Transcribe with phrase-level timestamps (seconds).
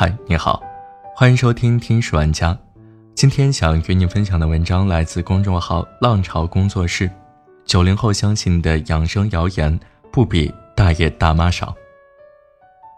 [0.00, 0.62] 嗨，你好，
[1.12, 2.56] 欢迎收听听书玩家。
[3.16, 7.10] 今天想与你分享的文章来自公众号浪潮工作室。
[7.64, 9.76] 九零后相信的养生谣言
[10.12, 11.74] 不比大爷大妈少。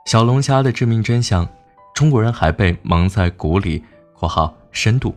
[0.04, 1.48] 小龙虾的致命真相：
[1.94, 5.14] 中国人还被蒙在鼓里（括号深度）。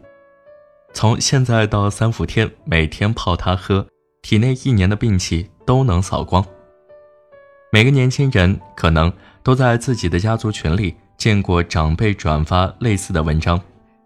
[0.95, 3.85] 从现在到三伏天，每天泡它喝，
[4.21, 6.45] 体内一年的病气都能扫光。
[7.73, 9.11] 每个年轻人可能
[9.43, 10.95] 都在自己的家族群里。
[11.23, 13.57] 见过长辈转发类似的文章，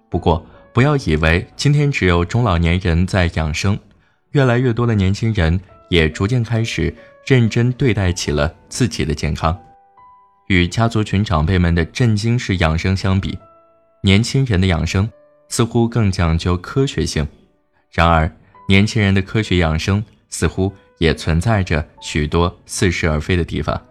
[0.08, 3.76] 不过不要以为今天只有中老年人在养生，
[4.34, 5.60] 越来越多的年轻人
[5.90, 6.94] 也逐渐开始
[7.26, 9.58] 认真对待起了自己的健康。
[10.50, 13.36] 与家族群长辈们的震惊式养生相比，
[14.04, 15.10] 年轻人的养生
[15.50, 17.28] 似乎更讲究科学性。
[17.92, 18.32] 然而，
[18.70, 23.82] 年轻人的科学养生似乎也存在着许多似是而非的地方。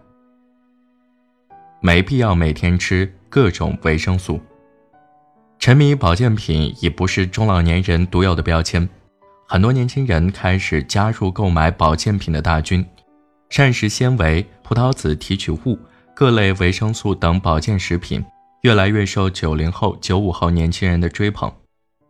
[1.79, 4.39] 没必要每天吃各种维生素。
[5.59, 8.87] 沉迷保健品已不是中老年人独有的标签，
[9.47, 12.85] 很多年轻人开始加入购买保健品的大军，
[13.49, 15.77] 膳食纤维、葡萄籽提取物、
[16.15, 18.23] 各类维生素等保健食品
[18.61, 21.51] 越来越受九零后、九五后年轻人的追捧。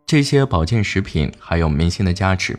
[0.06, 2.54] 这些保健食品还有明星的加持，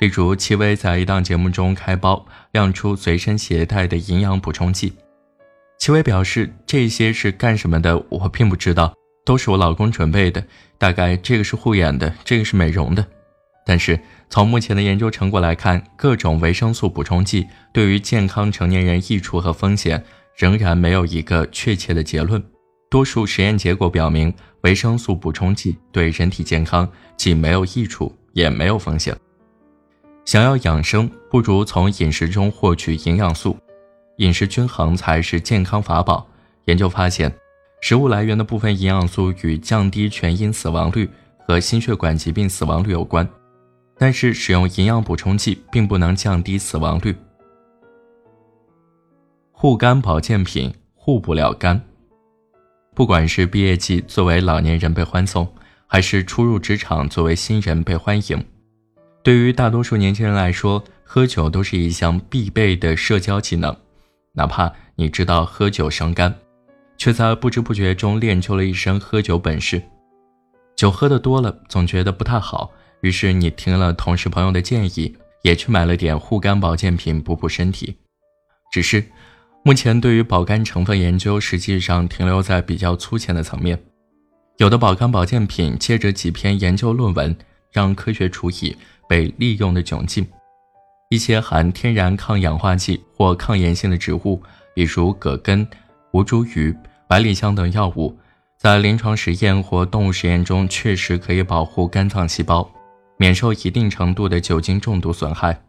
[0.00, 4.92] 例如戚薇在一档节目中开包亮出随身携带的营养补充剂。
[5.82, 7.98] 戚薇表示：“这些是干什么的？
[8.08, 8.94] 我并不知道，
[9.24, 10.40] 都是我老公准备的。
[10.78, 13.04] 大概这个是护眼的，这个是美容的。
[13.66, 13.98] 但是
[14.30, 20.00] 从目前的研究成果来看，各种维生素补充剂对于健康成年人益处和风险
[20.36, 22.40] 仍然没有一个确切的结论。
[22.88, 29.16] 多数实验结果表明，维生素补充剂对人体健康既没有益处，也没有风险。
[30.24, 33.56] 想要养生，不如从饮食中获取营养素。”
[34.22, 36.24] 饮食均衡才是健康法宝。
[36.66, 37.32] 研究发现，
[37.80, 43.28] 食物来源的部分营养素与降低全因死亡率和心血管疾病死亡率有关，
[43.98, 47.12] 但是使用营养补充剂并不能降低死亡率。
[49.50, 51.80] 护肝保健品护不了肝。
[52.94, 55.52] 不管是毕业季作为老年人被欢送，
[55.88, 58.44] 还是初入职场作为新人被欢迎，
[59.24, 63.76] 对于大多数年轻人来说，喝酒都是一项必备的社交技能。
[64.34, 66.34] 哪怕你知道喝酒伤肝，
[66.96, 69.82] 却在不知不觉中练就了一身喝酒本事。
[70.74, 72.70] 酒喝的多了，总觉得不太好，
[73.02, 77.96] 于是你听了同事朋友的建议，也去买了点护肝保健品补补身体。
[78.72, 79.04] 只是，
[79.62, 83.78] 目前对于保肝成分研究，实际上停留在比较粗浅的层面。
[84.56, 87.36] 有的保肝保健品借着几篇研究论文，
[87.70, 88.76] 让科学处以
[89.08, 90.26] 被利用的窘境。
[91.12, 94.42] 一些含天然抗氧化剂或抗炎性的植物，
[94.74, 95.68] 比如葛根、
[96.12, 96.74] 吴茱萸、
[97.06, 98.16] 百里香等药物，
[98.56, 102.66] 在临床实验或动物实验中确实可以保护肝脏细胞
[103.18, 105.60] 免受一定程度的酒精中毒损害。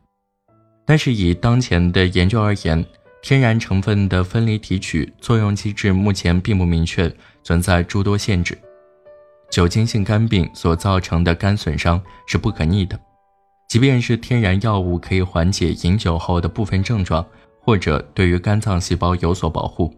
[0.86, 2.86] 但是以当前的研究而言，
[3.22, 8.58] 天然成分的分离提取作用机制目前并不明确，存在诸多限制。
[9.52, 12.98] 酒精性肝病所造成的肝损伤是不可逆的。
[13.74, 17.26] 即便是天然药物可以缓解饮酒后的部分症状，
[17.60, 19.92] 或者对于肝脏细胞有所保护，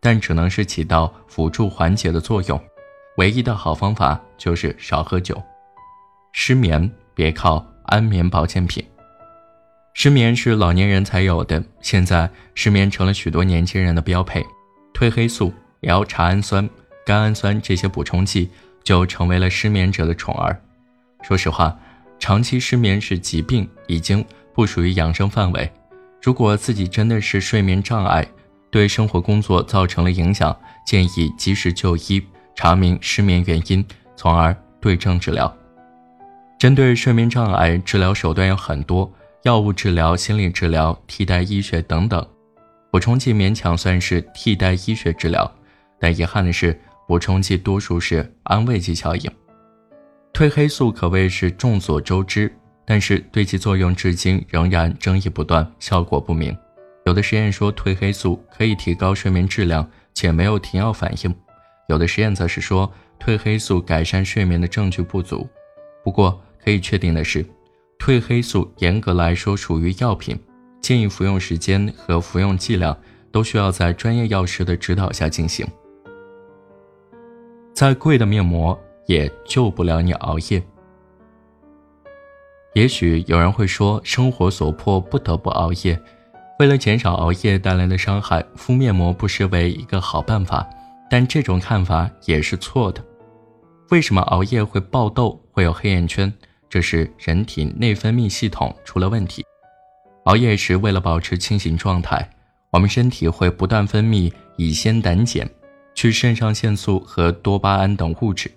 [0.00, 2.60] 但只能是起到辅助缓解的作用。
[3.18, 5.40] 唯一的好方法就是少喝酒。
[6.32, 8.84] 失眠别靠安眠保健品。
[9.94, 14.44] 失眠是老年人才有的，现在失眠成了许多年轻人的标配。
[14.92, 16.68] 褪黑素、L- 茶氨酸、
[17.06, 18.50] 甘氨酸这些补充剂
[18.82, 20.60] 就成为了失眠者的宠儿。
[21.22, 21.78] 说实话。
[22.20, 25.68] 长期失眠是疾病，已经不属于养生范围。
[26.22, 28.24] 如果自己真的是睡眠障碍，
[28.70, 32.22] 对生活工作造成了影响，建议及时就医，
[32.54, 35.52] 查明失眠原因，从而对症治疗。
[36.58, 39.10] 针对睡眠障碍，治疗手段有很多，
[39.44, 42.24] 药物治疗、心理治疗、替代医学等等。
[42.90, 45.50] 补充剂勉强算是替代医学治疗，
[45.98, 46.78] 但遗憾的是，
[47.08, 49.30] 补充剂多数是安慰剂效应。
[50.40, 52.50] 褪黑素可谓是众所周知，
[52.86, 56.56] 但是对其作用至今仍然争议不断，效果不明。
[57.04, 61.30] 有的实验说褪黑素可以提高睡眠质量，且没有停药反应；
[61.90, 62.90] 有的实验则是说
[63.22, 65.46] 褪黑素改善睡眠的证据不足。
[66.02, 67.44] 不过可以确定的是，
[67.98, 70.40] 褪黑素严格来说属于药品，
[70.80, 72.98] 建议服用时间和服用剂量
[73.30, 75.66] 都需要在专业药师的指导下进行。
[77.74, 78.80] 再贵的面膜。
[79.10, 80.62] 也救不了你熬夜。
[82.74, 86.00] 也许有人会说，生活所迫不得不熬夜，
[86.60, 90.64] 为了减少熬夜带来的伤害，敷面膜不失为一个好办法。
[91.10, 93.04] 但这种看法也是错的。
[93.88, 96.32] 为什么熬夜会爆痘、会有黑眼圈？
[96.68, 99.44] 这是人体内分泌系统出了问题。
[100.26, 102.30] 熬夜时，为了保持清醒状态，
[102.70, 105.50] 我们身体会不断分泌乙酰胆碱、
[105.96, 108.48] 去肾上腺素和多巴胺等物质。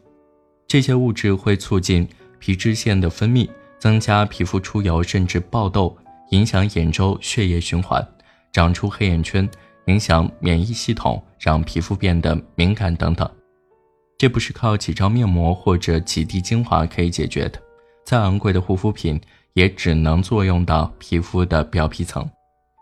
[0.73, 2.09] 这些物质会促进
[2.39, 3.47] 皮脂腺的分泌，
[3.77, 5.95] 增加皮肤出油甚至爆痘，
[6.31, 8.03] 影响眼周血液循环，
[8.51, 9.47] 长出黑眼圈，
[9.85, 13.29] 影响免疫系统，让皮肤变得敏感等等。
[14.17, 17.61] 这不是靠几张面膜或者几滴精华可以解决的。
[18.03, 19.21] 再昂贵的护肤品。
[19.53, 22.27] 也只能作用到皮肤的表皮层，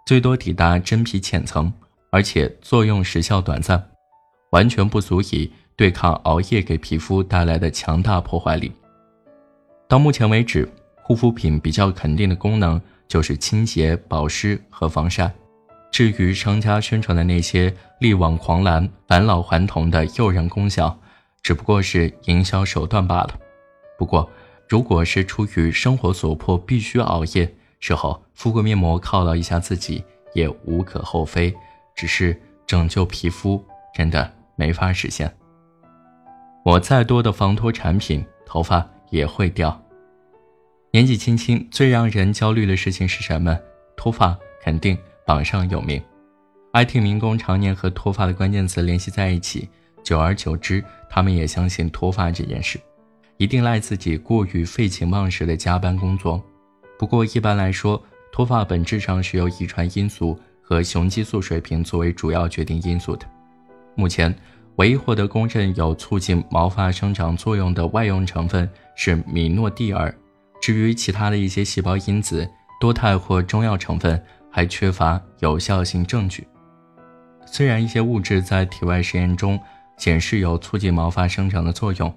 [0.07, 1.69] 最多抵达真皮浅层，
[2.09, 3.89] 而且作用时效短暂，
[4.51, 5.51] 完全不足以
[5.81, 8.71] 对抗熬夜给皮肤带来的强大破坏力。
[9.87, 15.33] 到目前为止，护肤品比较肯定的功能就是清洁、保湿和防晒。
[15.91, 20.95] 至于商家宣传的那些力挽狂澜、返老还童的诱人功效，
[21.41, 23.31] 只不过是营销手段罢了。
[23.97, 24.29] 不过，
[24.69, 30.03] 如果是出于生活所迫必须熬夜，事后敷个面膜犒劳一下自己
[30.35, 31.51] 也无可厚非。
[31.95, 35.35] 只是拯救皮肤真的没法实现。
[36.63, 39.81] 抹再多的防脱产品，头发也会掉。
[40.91, 43.57] 年纪轻轻最让人焦虑的事情是什么？
[43.97, 46.01] 脱发肯定榜上有名。
[46.73, 49.67] IT 民工常年和脱发的关键词联系在一起，
[50.03, 52.79] 久而久之，他们也相信脱发这件事。
[53.37, 56.41] 一定赖自己过于废寝忘食的加班工作。
[56.99, 63.25] 不过一般来说，脱发本质上是由遗传因素和雄激素水平作为主要决定因素的。
[63.95, 64.33] 目前
[64.77, 70.13] 唯一获得公认有促进毛发生长作用的外用成分是米诺地尔。
[70.61, 72.47] 至于其他的一些细胞因子、
[72.79, 76.47] 多肽或中药成分，还缺乏有效性证据。
[77.45, 79.59] 虽然一些物质在体外实验中
[79.97, 82.13] 显示有促进毛发生长的作用。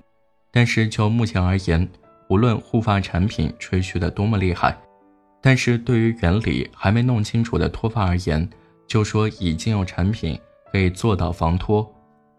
[0.56, 1.88] 但是就目前而言，
[2.28, 4.78] 无论护发产品吹嘘的多么厉害，
[5.42, 8.48] 但是对于原理还没弄清楚的脱发而言，
[8.86, 10.38] 就说已经有产品
[10.70, 11.92] 可以做到防脱，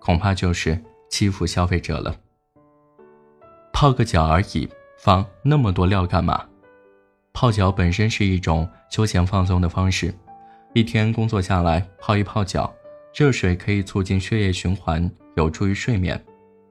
[0.06, 0.80] 恐怕就是
[1.10, 2.16] 欺负消费者了。
[3.74, 4.70] 泡个脚而已，
[5.00, 6.46] 放那么多料干嘛？
[7.34, 10.14] 泡脚本身是一种休闲放松的方式，
[10.76, 12.72] 一天工作下来泡一泡脚，
[13.16, 16.24] 热水可以促进血液循环，有助于睡眠。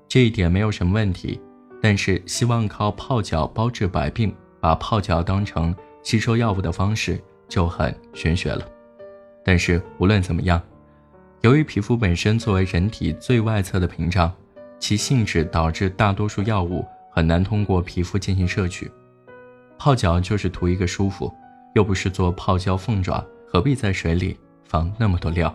[0.07, 1.41] 这一点没有什么问题，
[1.83, 8.65] 但是希望靠泡脚包治百病，把泡脚当成吸收药物的方式就很玄学了。
[9.45, 10.63] 但是无论怎么样，
[11.44, 14.32] 由于皮肤本身作为人体最外侧的屏障，
[14.79, 18.91] 其性质导致大多数药物很难通过皮肤进行摄取。
[19.76, 21.31] 泡脚就是图一个舒服，
[21.75, 25.55] 又不是做泡椒凤爪，何必在水里放那么多料？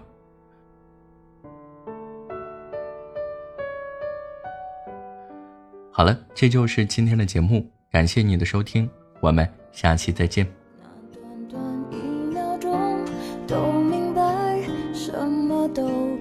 [5.92, 8.88] 好了，这就是今天的节目，感谢你的收听，
[9.22, 10.59] 我们下期再见。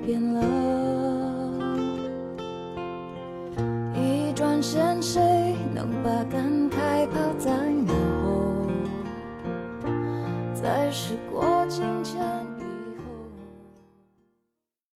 [0.08, 0.40] 变了。
[3.94, 7.50] 一转身，谁能把感慨抛在
[7.86, 8.70] 脑后？
[10.54, 11.57] 在时光。